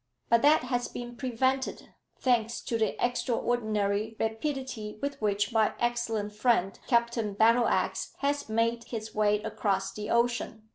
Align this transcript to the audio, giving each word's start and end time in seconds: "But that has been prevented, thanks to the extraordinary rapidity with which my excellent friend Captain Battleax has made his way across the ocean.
"But 0.29 0.41
that 0.41 0.63
has 0.63 0.87
been 0.87 1.15
prevented, 1.15 1.93
thanks 2.17 2.61
to 2.61 2.75
the 2.79 2.97
extraordinary 3.05 4.15
rapidity 4.19 4.97
with 4.99 5.21
which 5.21 5.53
my 5.53 5.75
excellent 5.77 6.33
friend 6.33 6.79
Captain 6.87 7.35
Battleax 7.35 8.13
has 8.17 8.49
made 8.49 8.85
his 8.85 9.13
way 9.13 9.43
across 9.43 9.93
the 9.93 10.09
ocean. 10.09 10.69